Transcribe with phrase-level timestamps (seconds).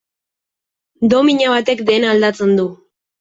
[1.13, 2.65] Domina batek dena aldatzen du.